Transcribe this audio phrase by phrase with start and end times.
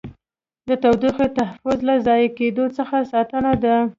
[0.67, 3.75] د تودوخې تحفظ له ضایع کېدو څخه ساتنه ده.